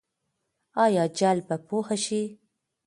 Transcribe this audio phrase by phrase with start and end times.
[0.85, 2.23] آیا جهل به پوهه شي؟